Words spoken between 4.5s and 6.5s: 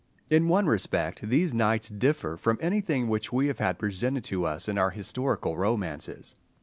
in our historical romances.